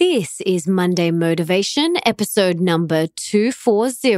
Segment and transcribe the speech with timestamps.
[0.00, 4.16] This is Monday Motivation, episode number 240.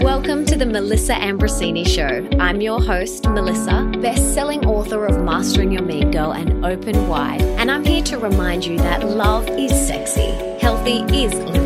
[0.00, 2.24] Welcome to the Melissa Ambrosini Show.
[2.38, 7.42] I'm your host, Melissa, best selling author of Mastering Your Mean Girl and Open Wide.
[7.42, 10.30] And I'm here to remind you that love is sexy,
[10.60, 11.65] healthy is liberating,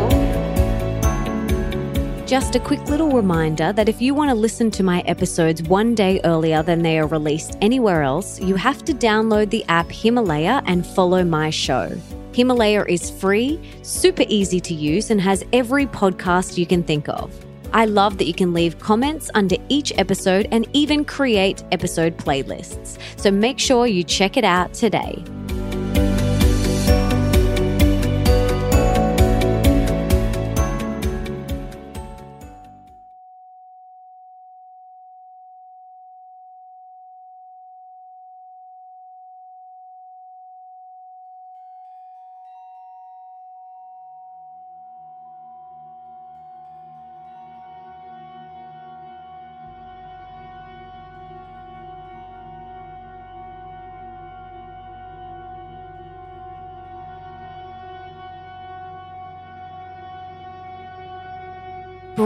[2.31, 5.93] Just a quick little reminder that if you want to listen to my episodes one
[5.93, 10.63] day earlier than they are released anywhere else, you have to download the app Himalaya
[10.65, 11.91] and follow my show.
[12.33, 17.37] Himalaya is free, super easy to use, and has every podcast you can think of.
[17.73, 22.97] I love that you can leave comments under each episode and even create episode playlists.
[23.17, 25.21] So make sure you check it out today.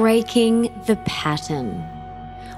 [0.06, 1.84] Breaking the pattern.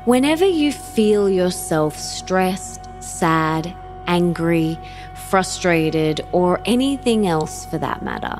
[0.04, 3.74] Whenever you feel yourself stressed, sad,
[4.06, 4.78] angry,
[5.14, 8.38] frustrated, or anything else for that matter,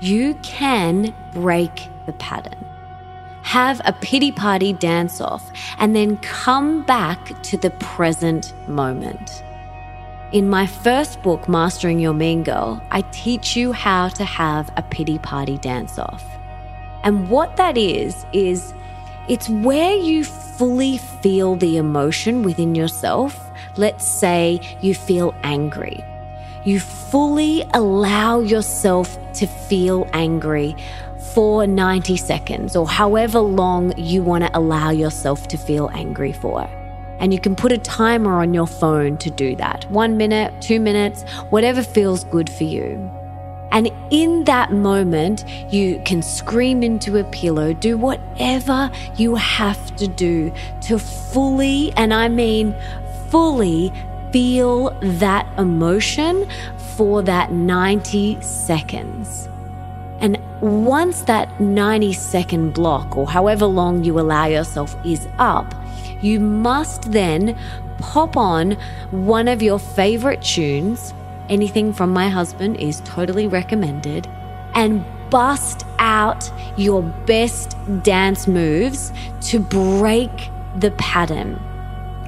[0.00, 2.64] you can break the pattern.
[3.42, 9.44] Have a pity party dance off and then come back to the present moment.
[10.32, 14.82] In my first book, Mastering Your Mean Girl, I teach you how to have a
[14.82, 16.39] pity party dance off.
[17.02, 18.74] And what that is, is
[19.28, 23.50] it's where you fully feel the emotion within yourself.
[23.76, 26.04] Let's say you feel angry.
[26.64, 30.76] You fully allow yourself to feel angry
[31.32, 36.68] for 90 seconds or however long you want to allow yourself to feel angry for.
[37.20, 40.80] And you can put a timer on your phone to do that one minute, two
[40.80, 43.10] minutes, whatever feels good for you.
[43.72, 50.08] And in that moment, you can scream into a pillow, do whatever you have to
[50.08, 52.74] do to fully, and I mean
[53.28, 53.92] fully,
[54.32, 56.48] feel that emotion
[56.96, 59.48] for that 90 seconds.
[60.20, 65.74] And once that 90 second block, or however long you allow yourself, is up,
[66.20, 67.58] you must then
[67.98, 68.72] pop on
[69.10, 71.14] one of your favorite tunes
[71.50, 74.26] anything from my husband is totally recommended.
[74.74, 79.12] And bust out your best dance moves
[79.42, 81.60] to break the pattern.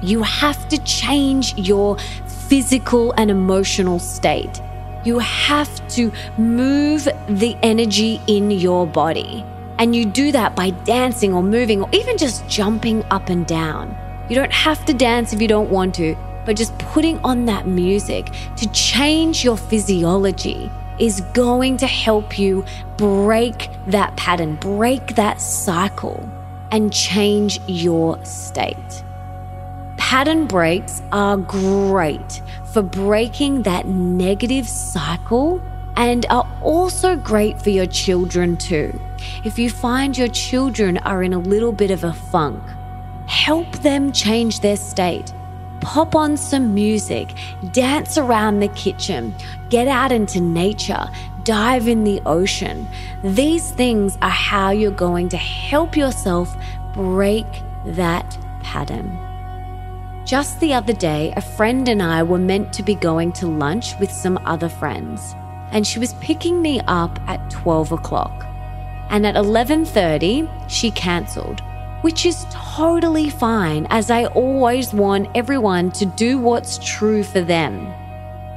[0.01, 1.97] You have to change your
[2.27, 4.61] physical and emotional state.
[5.05, 9.45] You have to move the energy in your body.
[9.79, 13.97] And you do that by dancing or moving or even just jumping up and down.
[14.29, 17.67] You don't have to dance if you don't want to but just putting on that
[17.67, 22.63] music to change your physiology is going to help you
[22.97, 26.29] break that pattern, break that cycle,
[26.71, 29.03] and change your state.
[29.97, 35.61] Pattern breaks are great for breaking that negative cycle
[35.95, 38.99] and are also great for your children too.
[39.43, 42.63] If you find your children are in a little bit of a funk,
[43.27, 45.33] help them change their state
[45.83, 47.33] pop on some music,
[47.71, 49.35] dance around the kitchen,
[49.69, 51.05] get out into nature,
[51.43, 52.87] dive in the ocean.
[53.23, 56.55] These things are how you're going to help yourself
[56.93, 57.45] break
[57.85, 59.19] that pattern.
[60.25, 63.99] Just the other day, a friend and I were meant to be going to lunch
[63.99, 65.35] with some other friends,
[65.71, 68.45] and she was picking me up at 12 o'clock.
[69.09, 71.61] And at 11:30, she cancelled
[72.03, 77.93] which is totally fine, as I always want everyone to do what's true for them.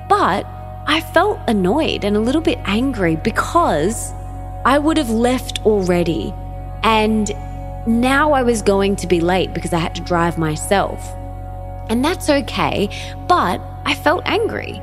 [0.09, 0.45] But
[0.89, 4.13] I felt annoyed and a little bit angry because
[4.65, 6.35] I would have left already.
[6.83, 7.31] And
[7.87, 11.15] now I was going to be late because I had to drive myself.
[11.89, 12.89] And that's okay,
[13.29, 14.83] but I felt angry.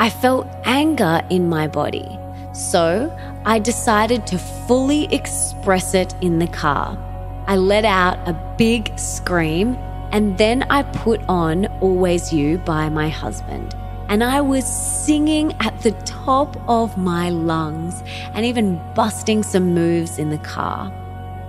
[0.00, 2.18] I felt anger in my body.
[2.52, 6.98] So I decided to fully express it in the car.
[7.46, 9.76] I let out a big scream
[10.12, 13.74] And then I put on Always You by my husband.
[14.08, 18.02] And I was singing at the top of my lungs
[18.34, 20.92] and even busting some moves in the car.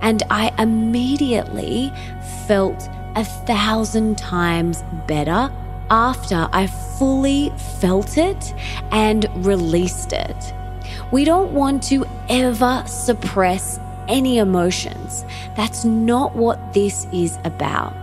[0.02, 1.92] And I immediately
[2.46, 5.50] felt a thousand times better
[5.90, 8.54] after I fully felt it
[8.90, 10.54] and released it.
[11.10, 15.24] We don't want to ever suppress any emotions.
[15.54, 17.94] That's not what this is about.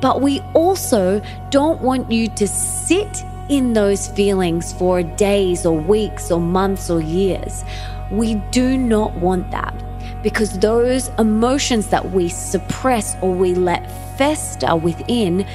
[0.00, 1.20] But we also
[1.50, 7.00] don't want you to sit in those feelings for days or weeks or months or
[7.00, 7.64] years.
[8.10, 9.74] We do not want that
[10.22, 15.46] because those emotions that we suppress or we let fester within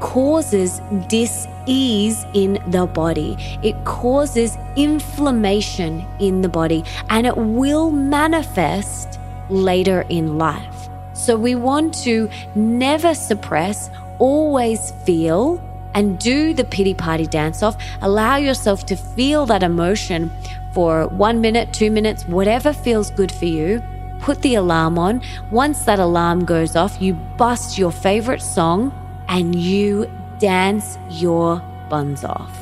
[0.00, 3.36] causes dis-ease in the body.
[3.62, 9.17] It causes inflammation in the body and it will manifest
[9.48, 10.88] later in life.
[11.12, 15.62] So we want to never suppress, always feel
[15.94, 17.76] and do the pity party dance off.
[18.02, 20.30] Allow yourself to feel that emotion
[20.72, 23.82] for one minute, two minutes, whatever feels good for you.
[24.20, 25.22] Put the alarm on.
[25.50, 28.92] Once that alarm goes off, you bust your favorite song
[29.28, 32.56] and you dance your buns off.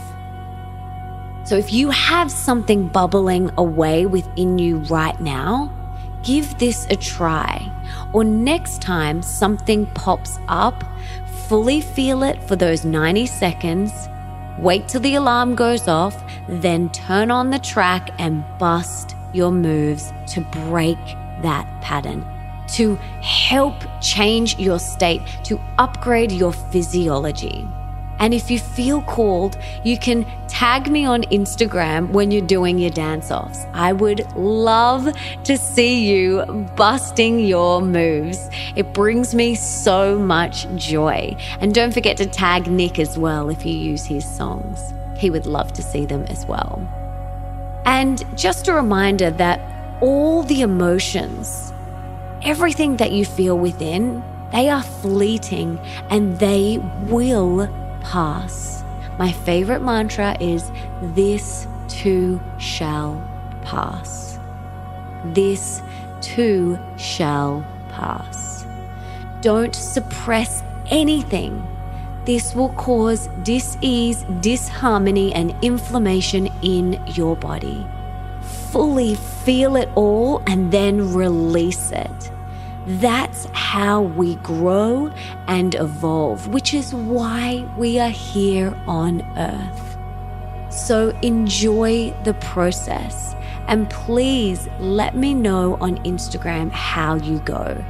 [1.45, 5.73] So if you have something bubbling away within you right now,
[6.27, 7.73] give this a try.
[8.13, 10.85] Or next time something pops up,
[11.49, 14.09] fully feel it for those 90 seconds,
[14.59, 20.13] wait till the alarm goes off, then turn on the track and bust your moves
[20.27, 20.99] to break
[21.43, 22.25] that pattern
[22.69, 27.67] to help change your state, to upgrade your physiology.
[28.19, 30.27] And if you feel called, you can
[30.57, 33.67] tag me on Instagram when you're doing your dance offs.
[33.75, 35.07] I would love
[35.45, 38.49] to see you busting your moves.
[38.75, 41.37] It brings me so much joy.
[41.61, 44.95] And don't forget to tag Nick as well if you use his songs.
[45.19, 46.81] He would love to see them as well.
[47.85, 49.61] And just a reminder that
[50.01, 51.71] all the emotions
[52.41, 57.69] everything that you feel within, they are fleeting and they will
[58.01, 58.76] pass.
[59.19, 60.71] My favorite mantra is
[61.01, 63.23] this too shall
[63.63, 64.39] pass.
[65.25, 65.81] This
[66.21, 68.67] too shall pass.
[69.41, 71.67] Don't suppress anything.
[72.25, 77.87] This will cause dis-ease, disharmony, and inflammation in your body.
[78.71, 82.31] Fully feel it all and then release it.
[82.87, 85.13] That's how we grow
[85.49, 89.99] and evolve, which is why we are here on earth.
[90.71, 93.35] So enjoy the process
[93.67, 97.85] and please let me know on Instagram how you go.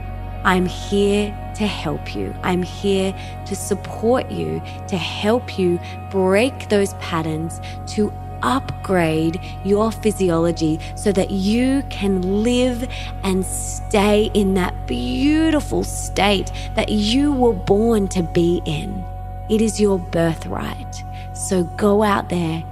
[0.44, 2.34] I'm here to help you.
[2.43, 3.14] I'm here
[3.46, 5.78] to support you, to help you
[6.10, 8.12] break those patterns, to
[8.43, 12.88] upgrade your physiology so that you can live
[13.23, 19.05] and stay in that beautiful state that you were born to be in.
[19.49, 21.05] It is your birthright.
[21.33, 22.65] So go out there,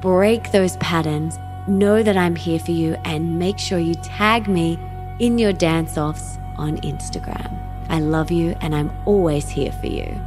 [0.00, 4.78] break those patterns, know that I'm here for you, and make sure you tag me
[5.18, 7.56] in your dance offs on Instagram.
[7.88, 10.20] I love you and I'm always here for you.